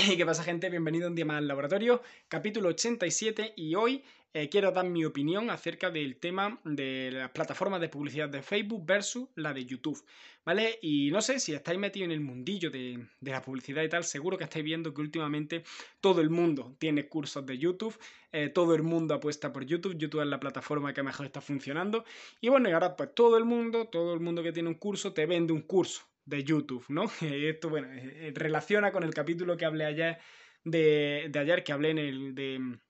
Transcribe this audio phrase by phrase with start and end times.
[0.16, 0.70] ¿Qué pasa gente?
[0.70, 5.50] Bienvenido un día más al laboratorio, capítulo 87 y hoy eh, quiero dar mi opinión
[5.50, 10.02] acerca del tema de las plataformas de publicidad de Facebook versus la de YouTube,
[10.44, 10.78] ¿vale?
[10.80, 14.38] Y no sé si estáis metidos en el mundillo de, la publicidad y tal, seguro
[14.38, 15.64] que estáis viendo que últimamente
[16.00, 17.98] todo el mundo tiene cursos de YouTube,
[18.32, 22.04] eh, todo el mundo apuesta por YouTube, YouTube es la plataforma que mejor está funcionando
[22.40, 25.12] y bueno, y ahora pues todo el mundo, todo el mundo que tiene un curso
[25.12, 27.04] te vende un curso de YouTube, ¿no?
[27.20, 30.18] Esto, bueno, eh, eh, relaciona con el capítulo que hablé ayer
[30.64, 32.80] de, ayer, que hablé en el de mm,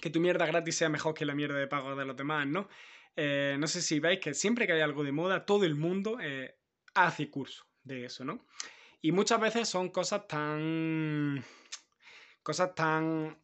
[0.00, 2.68] que tu mierda gratis sea mejor que la mierda de pago de los demás, ¿no?
[3.14, 6.18] Eh, no sé si veis que siempre que hay algo de moda, todo el mundo
[6.94, 8.44] hace curso de eso, ¿no?
[9.00, 11.42] Y muchas veces son cosas tan...
[12.42, 13.38] cosas tan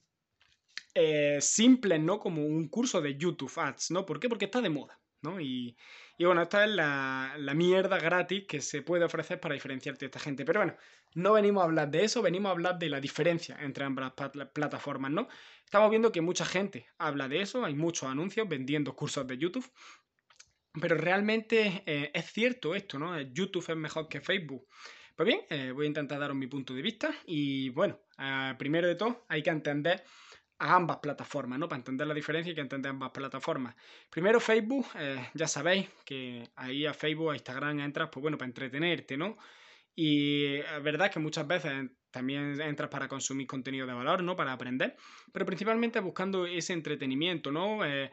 [1.41, 2.18] simples, ¿no?
[2.18, 4.04] Como un curso de YouTube Ads, ¿no?
[4.04, 4.28] ¿Por qué?
[4.28, 5.40] Porque está de moda, ¿no?
[5.40, 5.76] Y,
[6.18, 10.44] bueno, esta es la, mierda gratis que se puede ofrecer para diferenciarte de esta gente.
[10.44, 10.76] Pero bueno,
[11.14, 14.12] no venimos a hablar de eso, venimos a hablar de la diferencia entre ambas
[14.52, 15.28] plataformas, ¿no?
[15.64, 19.69] Estamos viendo que mucha gente habla de eso, hay muchos anuncios vendiendo cursos de YouTube.
[20.80, 23.20] Pero realmente eh, es cierto esto, ¿no?
[23.20, 24.66] YouTube es mejor que Facebook.
[25.14, 28.88] Pues bien, eh, voy a intentar daros mi punto de vista y bueno, eh, primero
[28.88, 30.02] de todo hay que entender
[30.62, 31.68] a ambas plataformas, ¿no?
[31.68, 33.74] Para entender la diferencia hay que entender ambas plataformas.
[34.08, 38.46] Primero Facebook, eh, ya sabéis que ahí a Facebook, a Instagram entras, pues bueno, para
[38.46, 39.36] entretenerte, ¿no?
[39.96, 44.36] Y es verdad que muchas veces también entras para consumir contenido de valor, ¿no?
[44.36, 44.96] Para aprender,
[45.32, 47.84] pero principalmente buscando ese entretenimiento, ¿no?
[47.84, 48.12] Eh,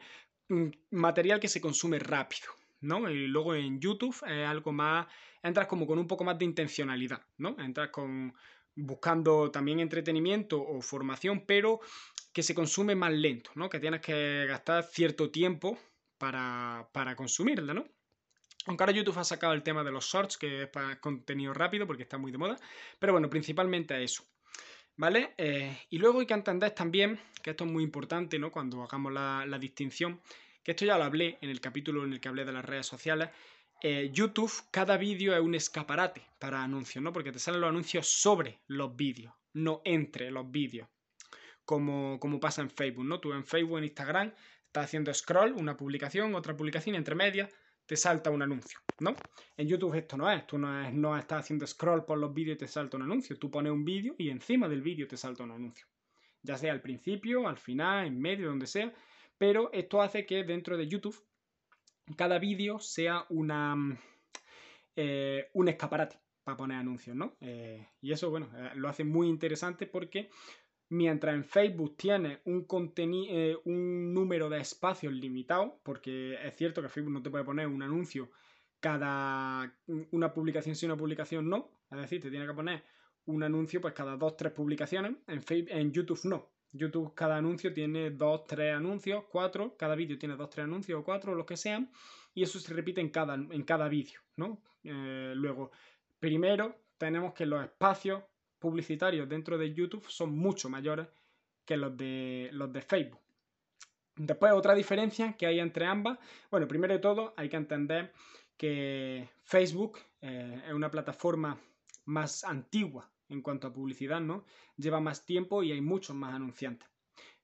[0.90, 2.48] material que se consume rápido,
[2.80, 3.08] ¿no?
[3.08, 5.06] Y luego en YouTube es algo más,
[5.40, 7.54] entras como con un poco más de intencionalidad, ¿no?
[7.60, 8.34] Entras con
[8.74, 11.80] buscando también entretenimiento o formación, pero
[12.32, 13.68] que se consume más lento, ¿no?
[13.68, 15.78] Que tienes que gastar cierto tiempo
[16.18, 17.86] para, para consumirla, ¿no?
[18.66, 21.86] Aunque ahora YouTube ha sacado el tema de los shorts, que es para contenido rápido,
[21.86, 22.56] porque está muy de moda.
[22.98, 24.24] Pero bueno, principalmente eso.
[24.96, 25.34] ¿Vale?
[25.38, 28.50] Eh, y luego hay que entender también, que esto es muy importante, ¿no?
[28.50, 30.20] Cuando hagamos la, distinción,
[30.62, 32.86] que esto ya lo hablé en el capítulo en el que hablé de las redes
[32.86, 33.30] sociales.
[33.82, 37.14] Eh, YouTube, cada vídeo es un escaparate para anuncios, ¿no?
[37.14, 40.86] Porque te salen los anuncios sobre los vídeos, no entre los vídeos
[41.70, 43.20] como, pasa en Facebook, ¿no?
[43.20, 44.32] Tú en Facebook, en Instagram,
[44.66, 47.48] estás haciendo scroll, una publicación, otra publicación, entre medias,
[47.86, 49.14] te salta un anuncio, ¿no?
[49.56, 52.58] En YouTube esto no es, tú no, no estás haciendo scroll por los vídeos y
[52.58, 55.52] te salta un anuncio, tú pones un vídeo y encima del vídeo te salta un
[55.52, 55.86] anuncio,
[56.42, 58.92] ya sea al principio, al final, en medio, donde sea,
[59.38, 61.16] pero esto hace que dentro de YouTube
[62.16, 63.76] cada vídeo sea una,
[64.96, 67.36] eh, un escaparate para poner anuncios, ¿no?
[67.40, 70.30] Eh, y eso, bueno, eh, lo hace muy interesante porque
[70.90, 76.88] Mientras en Facebook tiene un, eh, un número de espacios limitado, porque es cierto que
[76.88, 78.30] Facebook no te puede poner un anuncio
[78.80, 79.72] cada
[80.10, 81.70] una publicación sí, una publicación no.
[81.90, 82.82] Es decir, te tiene que poner
[83.26, 85.12] un anuncio pues cada dos, tres publicaciones.
[85.26, 86.50] En, Facebook, en YouTube no.
[86.72, 89.76] YouTube cada anuncio tiene dos, tres anuncios, cuatro.
[89.76, 91.90] Cada vídeo tiene dos, tres anuncios o cuatro, lo que sean.
[92.34, 94.62] Y eso se repite en cada, en cada vídeo, ¿no?
[94.84, 95.72] Eh, luego,
[96.18, 98.22] primero tenemos que los espacios
[98.60, 101.08] publicitarios dentro de YouTube son mucho mayores
[101.64, 103.20] que los de, los de Facebook.
[104.16, 106.18] Después, otra diferencia que hay entre ambas.
[106.50, 108.12] Bueno, primero de todo, hay que entender
[108.56, 111.58] que Facebook eh, es una plataforma
[112.04, 114.44] más antigua en cuanto a publicidad, ¿no?
[114.76, 116.88] Lleva más tiempo y hay muchos más anunciantes.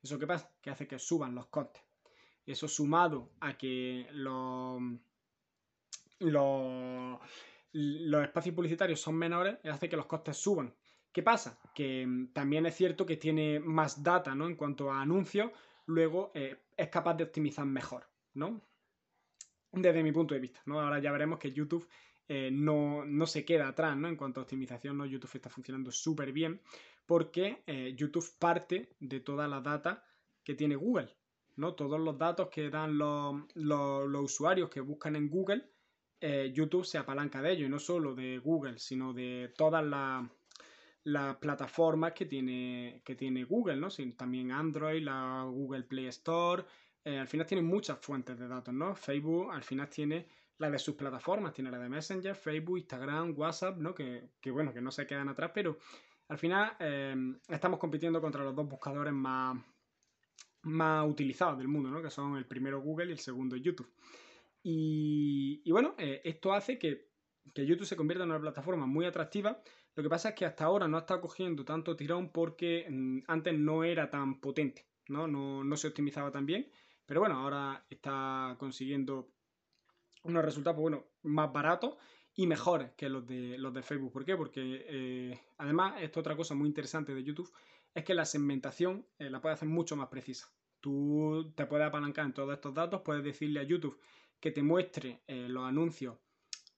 [0.02, 0.50] ¿Eso qué pasa?
[0.60, 1.82] Que hace que suban los costes.
[2.44, 4.80] Eso sumado a que los,
[6.18, 7.18] los,
[7.72, 10.74] los espacios publicitarios son menores, hace que los costes suban.
[11.16, 11.58] ¿Qué pasa?
[11.74, 14.44] Que mm, también es cierto que tiene más data, ¿no?
[14.46, 15.50] En cuanto a anuncios,
[15.86, 18.60] luego eh, es capaz de optimizar mejor, ¿no?
[19.72, 20.78] Desde mi punto de vista, ¿no?
[20.78, 21.88] Ahora ya veremos que YouTube
[22.28, 24.08] eh, no, se queda atrás, ¿no?
[24.08, 25.06] En cuanto a optimización, ¿no?
[25.06, 26.60] YouTube está funcionando súper bien
[27.06, 30.04] porque eh, YouTube parte de toda la data
[30.44, 31.16] que tiene Google,
[31.54, 31.72] ¿no?
[31.72, 35.64] Todos los datos que dan los, los usuarios que buscan en Google,
[36.52, 40.28] YouTube se apalanca de ello, y no solo de Google, sino de todas las
[41.06, 43.88] las plataformas que tiene, que tiene Google, ¿no?
[44.16, 46.64] también Android, la Google Play Store,
[47.04, 48.92] eh, al final tiene muchas fuentes de datos, ¿no?
[48.96, 50.26] Facebook al final tiene
[50.58, 53.94] la de sus plataformas, tiene la de Messenger, Facebook, Instagram, WhatsApp, ¿no?
[53.94, 55.78] Que, bueno, que no se quedan atrás, pero
[56.26, 57.14] al final eh,
[57.50, 59.56] estamos compitiendo contra los dos buscadores más,
[60.62, 62.02] más utilizados del mundo, ¿no?
[62.02, 63.92] Que son el primero Google y el segundo YouTube.
[64.64, 67.10] Y, bueno, eh, esto hace que,
[67.56, 69.62] que YouTube se convierta en una plataforma muy atractiva
[69.96, 73.20] lo que pasa es que hasta ahora no ha estado cogiendo tanto tirón porque mm,
[73.28, 75.26] antes no era tan potente, ¿no?
[75.26, 75.76] ¿no?
[75.78, 76.70] se optimizaba tan bien.
[77.06, 79.32] Pero bueno, ahora está consiguiendo
[80.24, 81.96] unos resultados pues bueno, más baratos
[82.34, 84.12] y mejores que los de, los de Facebook.
[84.12, 84.36] ¿Por qué?
[84.36, 87.50] Porque eh, además, esto otra cosa muy interesante de YouTube,
[87.94, 90.46] es que la segmentación eh, la puedes hacer mucho más precisa.
[90.80, 93.98] Tú te puedes apalancar en todos estos datos, puedes decirle a YouTube
[94.40, 96.18] que te muestre eh, los anuncios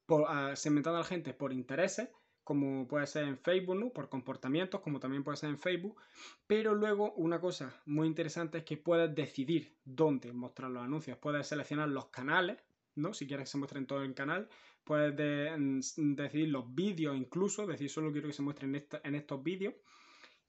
[0.08, 0.26] por,
[0.56, 2.08] segmentando a la gente por intereses,
[2.42, 3.90] como puede ser en Facebook, ¿no?
[3.90, 6.00] por comportamientos, como también puede ser en Facebook.
[6.46, 11.18] Pero luego una cosa muy interesante es que puedes decidir dónde mostrar los anuncios.
[11.18, 12.56] Puedes seleccionar los canales,
[12.94, 13.12] ¿no?
[13.12, 14.48] Si quieres que se muestre en todo el canal.
[14.82, 19.74] Puedes decidir los vídeos incluso, decir solo quiero que se muestre en, estos vídeos.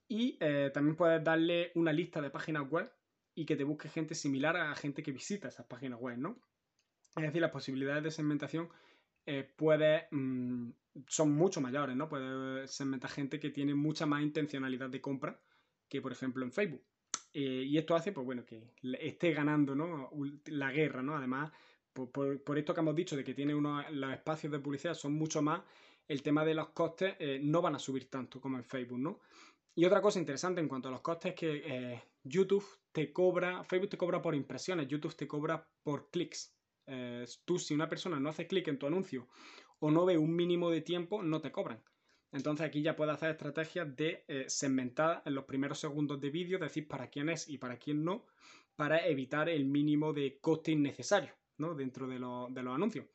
[0.07, 2.89] Y eh, también puedes darle una lista de páginas web
[3.35, 6.39] y que te busque gente similar a gente que visita esas páginas web, ¿no?
[7.17, 8.69] Es decir, las posibilidades de segmentación
[9.25, 9.53] eh,
[10.11, 10.69] mm,
[11.07, 12.09] son mucho mayores, ¿no?
[12.09, 15.39] Puede segmentar gente que tiene mucha más intencionalidad de compra
[15.87, 16.83] que, por ejemplo, en Facebook.
[17.33, 20.11] Eh, y esto hace, pues bueno, que esté ganando, ¿no?
[20.45, 21.15] La guerra, ¿no?
[21.15, 21.51] Además,
[21.93, 25.41] por, esto que hemos dicho de que tiene unos, los espacios de publicidad son mucho
[25.41, 25.61] más,
[26.07, 29.19] el tema de los costes eh, no van a subir tanto como en Facebook, ¿no?
[29.75, 33.89] Y otra cosa interesante en cuanto a los costes es que YouTube te cobra, Facebook
[33.89, 36.53] te cobra por impresiones, YouTube te cobra por clics.
[36.89, 39.27] Eh, tú si una persona no hace clic en tu anuncio
[39.79, 41.83] o no ve un mínimo de tiempo, no te cobran.
[42.31, 46.59] Entonces aquí ya puedes hacer estrategias de eh, segmentar en los primeros segundos de vídeo,
[46.59, 48.25] decir para quién es y para quién no,
[48.75, 51.75] para evitar el mínimo de coste innecesario ¿no?
[51.75, 53.05] dentro de, de los anuncios.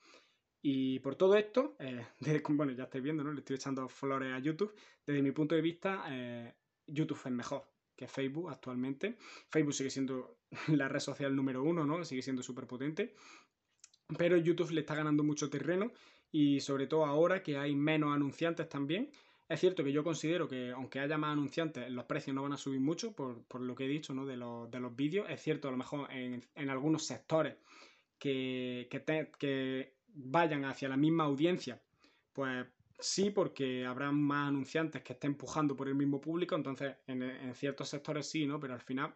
[0.62, 2.06] Y por todo esto, eh,
[2.50, 3.32] bueno, ya estáis viendo, ¿no?
[3.32, 4.74] Le estoy echando flores a YouTube.
[5.06, 6.04] Desde mi punto de vista,
[6.86, 9.16] YouTube es mejor que Facebook actualmente.
[9.48, 10.38] Facebook sigue siendo
[10.68, 12.04] la red social número uno, ¿no?
[12.04, 13.14] Sigue siendo súper potente.
[14.18, 15.92] Pero YouTube le está ganando mucho terreno
[16.30, 19.10] y sobre todo ahora que hay menos anunciantes también.
[19.48, 22.56] Es cierto que yo considero que aunque haya más anunciantes, los precios no van a
[22.56, 24.24] subir mucho por, lo que he dicho ¿no?
[24.26, 25.26] de, los, de los vídeos.
[25.28, 27.56] Es cierto, a lo mejor en, algunos sectores
[28.18, 28.88] que,
[29.38, 31.80] que, vayan hacia la misma audiencia,
[32.32, 32.66] pues
[32.98, 37.54] sí, porque habrá más anunciantes que estén empujando por el mismo público, entonces en, en
[37.54, 38.60] ciertos sectores sí, ¿no?
[38.60, 39.12] Pero al final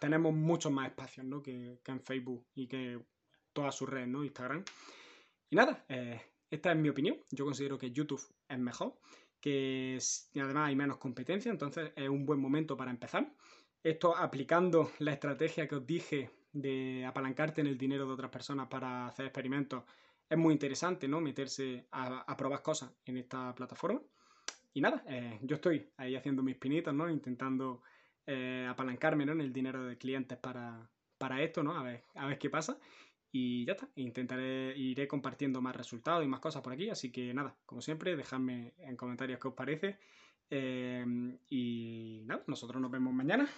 [0.00, 1.42] tenemos muchos más espacios, ¿no?
[1.42, 2.98] Que, que en Facebook y que
[3.52, 4.24] todas sus redes, ¿no?
[4.24, 4.64] Instagram.
[5.50, 6.20] Y nada, eh,
[6.50, 7.16] esta es mi opinión.
[7.30, 8.98] Yo considero que YouTube es mejor,
[9.40, 9.98] que
[10.34, 13.32] además hay menos competencia, entonces es un buen momento para empezar.
[13.82, 18.68] Esto aplicando la estrategia que os dije de apalancarte en el dinero de otras personas
[18.68, 19.84] para hacer experimentos,
[20.28, 21.20] es muy interesante, ¿no?
[21.20, 24.00] Meterse a, probar cosas en esta plataforma.
[24.72, 27.10] Y nada, eh, yo estoy ahí haciendo mis pinitos, ¿no?
[27.10, 27.82] Intentando
[28.26, 30.88] eh, apalancarme en el dinero de clientes para,
[31.18, 31.76] para esto, ¿no?
[31.76, 32.78] A ver, a ver qué pasa.
[33.32, 37.32] Y ya está, intentaré, iré compartiendo más resultados y más cosas por aquí, así que
[37.32, 39.98] nada, como siempre, dejadme en comentarios qué os parece.
[40.50, 41.04] Eh,
[41.48, 43.48] y nada, nosotros nos vemos mañana.